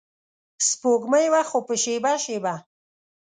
سپوږمۍ 0.67 1.25
وه 1.33 1.41
خو 1.49 1.59
په 1.67 1.73
شیبه 1.83 2.13
شیبه 2.23 2.53